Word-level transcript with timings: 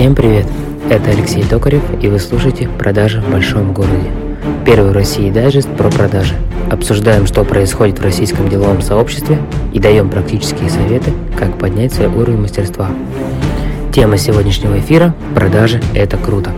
Всем 0.00 0.14
привет! 0.14 0.46
Это 0.88 1.10
Алексей 1.10 1.44
Токарев, 1.44 1.82
и 2.02 2.08
вы 2.08 2.18
слушаете 2.18 2.70
«Продажи 2.78 3.20
в 3.20 3.30
большом 3.30 3.74
городе». 3.74 4.10
Первый 4.64 4.92
в 4.92 4.94
России 4.94 5.30
дайджест 5.30 5.68
про 5.76 5.90
продажи. 5.90 6.36
Обсуждаем, 6.70 7.26
что 7.26 7.44
происходит 7.44 7.98
в 7.98 8.02
российском 8.02 8.48
деловом 8.48 8.80
сообществе 8.80 9.36
и 9.74 9.78
даем 9.78 10.08
практические 10.08 10.70
советы, 10.70 11.12
как 11.38 11.58
поднять 11.58 11.92
свой 11.92 12.06
уровень 12.06 12.40
мастерства. 12.40 12.88
Тема 13.94 14.16
сегодняшнего 14.16 14.78
эфира– 14.78 15.14
продажи– 15.34 15.82
это 15.94 16.16
круто. 16.16 16.52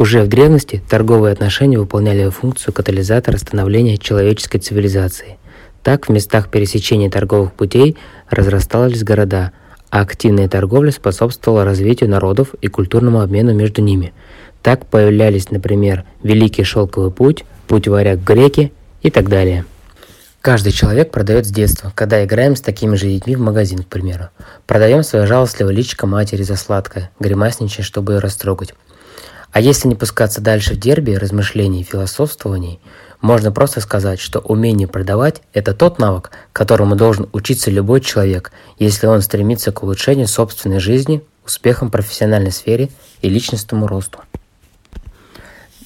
Уже 0.00 0.22
в 0.22 0.28
древности 0.28 0.82
торговые 0.88 1.34
отношения 1.34 1.78
выполняли 1.78 2.30
функцию 2.30 2.72
катализатора 2.72 3.36
становления 3.36 3.98
человеческой 3.98 4.60
цивилизации. 4.60 5.36
Так, 5.82 6.08
в 6.08 6.10
местах 6.10 6.48
пересечения 6.48 7.10
торговых 7.10 7.52
путей 7.52 7.98
разрастались 8.30 9.04
города– 9.04 9.52
а 9.92 10.00
активная 10.00 10.48
торговля 10.48 10.90
способствовала 10.90 11.66
развитию 11.66 12.08
народов 12.08 12.54
и 12.62 12.68
культурному 12.68 13.20
обмену 13.20 13.52
между 13.52 13.82
ними. 13.82 14.14
Так 14.62 14.86
появлялись, 14.86 15.50
например, 15.50 16.04
Великий 16.22 16.64
Шелковый 16.64 17.10
путь, 17.10 17.44
Путь 17.68 17.88
варяг 17.88 18.20
греки 18.24 18.72
и 19.02 19.10
так 19.10 19.28
далее. 19.28 19.66
Каждый 20.40 20.72
человек 20.72 21.10
продает 21.10 21.46
с 21.46 21.50
детства, 21.50 21.92
когда 21.94 22.24
играем 22.24 22.56
с 22.56 22.62
такими 22.62 22.96
же 22.96 23.06
детьми 23.06 23.36
в 23.36 23.40
магазин, 23.40 23.82
к 23.82 23.86
примеру. 23.86 24.30
Продаем 24.66 25.02
свое 25.02 25.26
жалостливое 25.26 25.74
личико 25.74 26.06
матери 26.06 26.42
за 26.42 26.56
сладкое, 26.56 27.10
гримасничая, 27.20 27.84
чтобы 27.84 28.14
ее 28.14 28.18
растрогать. 28.18 28.74
А 29.52 29.60
если 29.60 29.86
не 29.86 29.94
пускаться 29.94 30.40
дальше 30.40 30.74
в 30.74 30.78
дерби 30.78 31.12
размышлений 31.12 31.82
и 31.82 31.84
философствований, 31.84 32.80
можно 33.20 33.52
просто 33.52 33.80
сказать, 33.80 34.18
что 34.18 34.40
умение 34.40 34.88
продавать– 34.88 35.42
это 35.52 35.74
тот 35.74 35.98
навык, 35.98 36.30
которому 36.52 36.96
должен 36.96 37.28
учиться 37.32 37.70
любой 37.70 38.00
человек, 38.00 38.50
если 38.78 39.06
он 39.06 39.20
стремится 39.20 39.70
к 39.70 39.82
улучшению 39.82 40.26
собственной 40.26 40.80
жизни, 40.80 41.22
успехам 41.44 41.88
в 41.88 41.92
профессиональной 41.92 42.50
сфере 42.50 42.88
и 43.20 43.28
личностному 43.28 43.86
росту. 43.86 44.20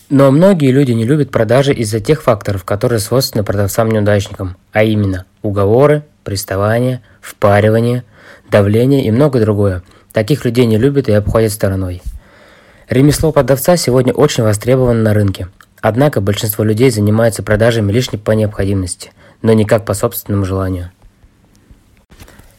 Но 0.08 0.30
многие 0.30 0.70
люди 0.70 0.92
не 0.92 1.04
любят 1.04 1.32
продажи 1.32 1.74
из-за 1.74 1.98
тех 1.98 2.22
факторов, 2.22 2.64
которые 2.64 3.00
свойственны 3.00 3.42
продавцам-неудачникам, 3.42 4.56
а 4.72 4.84
именно 4.84 5.24
уговоры, 5.42 6.04
приставания, 6.22 7.02
впаривание, 7.20 8.04
давление 8.48 9.04
и 9.04 9.10
многое 9.10 9.42
другое. 9.42 9.82
Таких 10.12 10.44
людей 10.44 10.66
не 10.66 10.78
любят 10.78 11.08
и 11.08 11.12
обходят 11.12 11.52
стороной. 11.52 12.00
Ремесло 12.88 13.32
продавца 13.32 13.76
сегодня 13.76 14.12
очень 14.12 14.44
востребовано 14.44 15.02
на 15.02 15.12
рынке. 15.12 15.48
Однако 15.80 16.20
большинство 16.20 16.62
людей 16.62 16.90
занимаются 16.90 17.42
продажами 17.42 17.90
лишь 17.90 18.10
по 18.10 18.30
необходимости, 18.30 19.10
но 19.42 19.52
не 19.54 19.64
как 19.64 19.84
по 19.84 19.92
собственному 19.92 20.44
желанию. 20.44 20.92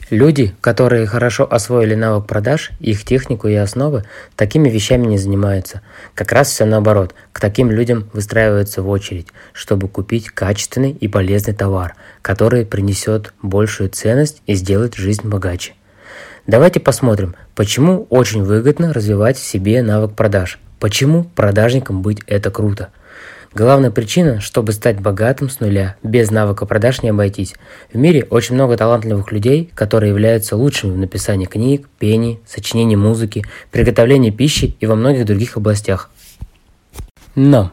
Люди, 0.09 0.53
которые 0.59 1.05
хорошо 1.05 1.47
освоили 1.49 1.95
навык 1.95 2.27
продаж, 2.27 2.71
их 2.81 3.05
технику 3.05 3.47
и 3.47 3.53
основы, 3.53 4.03
такими 4.35 4.69
вещами 4.69 5.05
не 5.05 5.17
занимаются. 5.17 5.81
Как 6.13 6.33
раз 6.33 6.49
все 6.49 6.65
наоборот. 6.65 7.15
К 7.31 7.39
таким 7.39 7.71
людям 7.71 8.09
выстраиваются 8.11 8.81
в 8.81 8.89
очередь, 8.89 9.27
чтобы 9.53 9.87
купить 9.87 10.29
качественный 10.29 10.91
и 10.91 11.07
полезный 11.07 11.53
товар, 11.53 11.95
который 12.21 12.65
принесет 12.65 13.33
большую 13.41 13.89
ценность 13.89 14.41
и 14.45 14.55
сделает 14.55 14.95
жизнь 14.95 15.27
богаче. 15.27 15.73
Давайте 16.47 16.79
посмотрим, 16.79 17.35
почему 17.55 18.07
очень 18.09 18.43
выгодно 18.43 18.93
развивать 18.93 19.37
в 19.37 19.45
себе 19.45 19.83
навык 19.83 20.13
продаж. 20.13 20.59
Почему 20.79 21.23
продажникам 21.23 22.01
быть 22.01 22.21
это 22.27 22.49
круто– 22.49 22.89
Главная 23.57 23.89
причина, 23.89 24.39
чтобы 24.39 24.71
стать 24.71 24.99
богатым 24.99 25.49
с 25.49 25.59
нуля, 25.59 25.95
без 26.03 26.29
навыка 26.29 26.67
продаж 26.67 27.01
не 27.01 27.09
обойтись. 27.09 27.55
В 27.91 27.97
мире 27.97 28.27
очень 28.29 28.53
много 28.53 28.77
талантливых 28.77 29.31
людей, 29.31 29.71
которые 29.73 30.11
являются 30.11 30.55
лучшими 30.55 30.91
в 30.91 30.97
написании 30.99 31.47
книг, 31.47 31.87
пении, 31.97 32.39
сочинении 32.45 32.95
музыки, 32.95 33.45
приготовлении 33.71 34.29
пищи 34.29 34.75
и 34.79 34.85
во 34.85 34.93
многих 34.93 35.25
других 35.25 35.57
областях. 35.57 36.11
Но 37.33 37.71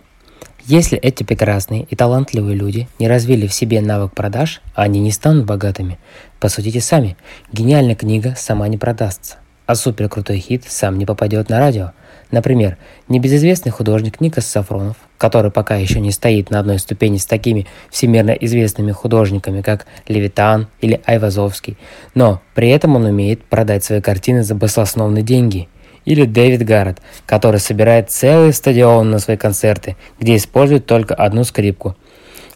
если 0.66 0.98
эти 0.98 1.22
прекрасные 1.22 1.82
и 1.82 1.96
талантливые 1.96 2.56
люди 2.56 2.88
не 2.98 3.08
развили 3.08 3.46
в 3.46 3.54
себе 3.54 3.80
навык 3.80 4.14
продаж, 4.14 4.60
они 4.75 5.00
не 5.00 5.12
станут 5.12 5.47
богатыми. 5.47 5.98
Посудите 6.41 6.80
сами, 6.80 7.16
гениальная 7.52 7.94
книга 7.94 8.34
сама 8.36 8.69
не 8.69 8.78
продастся, 8.78 9.36
а 9.66 9.74
супер 9.74 10.08
крутой 10.08 10.38
хит 10.38 10.64
сам 10.69 10.98
не 10.98 11.06
попадет 11.06 11.48
на 11.48 11.58
радио– 11.58 11.92
Например, 12.34 12.78
небезызвестный 13.08 13.70
художник 13.70 14.20
Никас 14.20 14.47
Сафронов, 14.47 14.97
который 15.19 15.53
пока 15.53 15.76
еще 15.76 16.00
не 16.00 16.10
стоит 16.10 16.50
на 16.50 16.58
одной 16.58 16.80
ступени 16.80 17.16
с 17.16 17.26
такими 17.26 17.69
всемирно 17.91 18.32
известными 18.32 18.91
художниками, 18.91 19.62
как 19.62 19.86
Левитан 20.08 20.66
или 20.80 21.00
Айвазовский, 21.06 21.78
но 22.16 22.42
при 22.56 22.70
этом 22.70 22.97
он 22.97 23.04
умеет 23.04 23.44
продать 23.44 23.84
свои 23.84 24.00
картины 24.00 24.42
за 24.42 24.56
баслосновные 24.56 25.22
деньги. 25.22 25.69
Или 26.04 26.25
Дэвид 26.25 26.65
Гаррет, 26.65 27.00
который 27.26 27.60
собирает 27.60 28.10
целый 28.10 28.53
стадион 28.53 29.10
на 29.10 29.19
свои 29.19 29.37
концерты, 29.37 29.97
где 30.20 30.37
использует 30.37 30.87
только 30.87 31.15
одну 31.15 31.44
скрипку. 31.44 31.97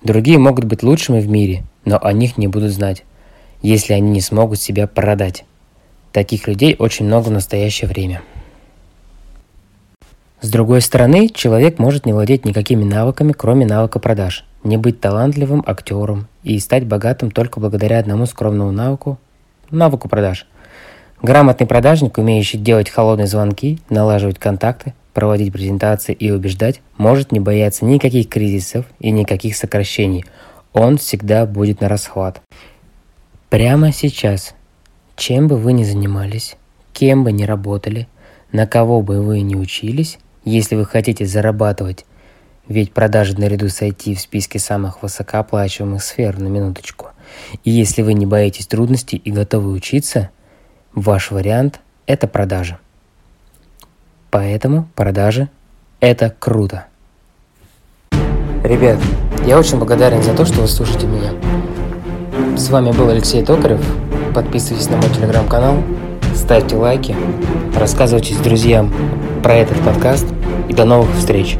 Другие 0.02 0.38
могут 0.38 0.64
быть 0.64 0.82
лучшими 0.82 1.20
в 1.20 1.28
мире, 1.28 1.64
но 1.84 1.98
о 2.00 2.12
них 2.12 2.36
не 2.36 2.46
будут 2.46 2.72
знать, 2.72 3.04
если 3.62 3.94
они 3.94 4.10
не 4.10 4.20
смогут 4.20 4.60
себя 4.60 4.86
продать. 4.86 5.44
Таких 6.12 6.46
людей 6.46 6.76
очень 6.78 7.06
много 7.06 7.28
в 7.28 7.32
настоящее 7.32 7.88
время. 7.88 8.22
С 10.40 10.50
другой 10.50 10.82
стороны, 10.82 11.28
человек 11.28 11.78
может 11.78 12.06
не 12.06 12.12
владеть 12.12 12.44
никакими 12.44 12.84
навыками, 12.84 13.32
кроме 13.32 13.66
навыка 13.66 13.98
продаж, 13.98 14.44
не 14.62 14.76
быть 14.76 15.00
талантливым 15.00 15.64
актером 15.66 16.28
и 16.44 16.58
стать 16.60 16.86
богатым 16.86 17.30
только 17.30 17.58
благодаря 17.58 17.98
одному 17.98 18.26
скромному 18.26 18.70
навыку– 18.70 19.18
навыку 19.70 20.08
продаж. 20.08 20.46
Грамотный 21.20 21.66
продажник, 21.66 22.18
умеющий 22.18 22.58
делать 22.60 22.88
холодные 22.88 23.26
звонки, 23.26 23.80
налаживать 23.90 24.38
контакты, 24.38 24.94
проводить 25.14 25.52
презентации 25.52 26.12
и 26.12 26.30
убеждать, 26.30 26.80
может 26.96 27.32
не 27.32 27.40
бояться 27.40 27.84
никаких 27.84 28.28
кризисов 28.28 28.86
и 29.00 29.10
никаких 29.10 29.56
сокращений. 29.56 30.24
Он 30.72 30.96
всегда 30.96 31.44
будет 31.44 31.80
на 31.80 31.88
расхват. 31.88 32.40
Прямо 33.48 33.92
сейчас, 33.92 34.54
чем 35.16 35.48
бы 35.48 35.56
вы 35.56 35.72
ни 35.72 35.82
занимались, 35.82 36.56
кем 36.92 37.24
бы 37.24 37.32
ни 37.32 37.42
работали, 37.42 38.06
на 38.52 38.68
кого 38.68 39.02
бы 39.02 39.20
вы 39.20 39.40
ни 39.40 39.56
учились, 39.56 40.18
если 40.44 40.76
вы 40.76 40.84
хотите 40.84 41.26
зарабатывать, 41.26 42.06
ведь 42.68 42.92
продажи 42.92 43.36
наряду 43.36 43.68
с 43.68 43.82
IT 43.82 44.14
в 44.14 44.20
списке 44.20 44.60
самых 44.60 45.02
высокооплачиваемых 45.02 46.02
сфер 46.02 46.38
на 46.38 46.46
минуточку. 46.46 47.08
И 47.64 47.70
если 47.70 48.02
вы 48.02 48.14
не 48.14 48.26
боитесь 48.26 48.66
трудностей 48.66 49.16
и 49.16 49.32
готовы 49.32 49.72
учиться, 49.72 50.30
ваш 50.94 51.30
вариант– 51.30 51.80
это 52.06 52.26
продажи. 52.26 52.78
Поэтому 54.30 54.88
продажи– 54.94 55.48
это 56.00 56.34
круто. 56.38 56.86
Ребят, 58.62 58.98
я 59.46 59.58
очень 59.58 59.78
благодарен 59.78 60.22
за 60.22 60.34
то, 60.34 60.44
что 60.44 60.60
вы 60.60 60.68
слушаете 60.68 61.06
меня. 61.06 61.32
С 62.56 62.68
вами 62.70 62.92
был 62.92 63.08
Алексей 63.08 63.44
Токарев. 63.44 63.80
Подписывайтесь 64.34 64.90
на 64.90 64.96
мой 64.96 65.08
телеграм-канал, 65.10 65.82
ставьте 66.34 66.76
лайки, 66.76 67.16
рассказывайте 67.76 68.36
друзьям 68.42 68.92
про 69.42 69.54
этот 69.54 69.82
подкаст 69.82 70.26
и 70.68 70.74
до 70.74 70.84
новых 70.84 71.14
встреч! 71.16 71.56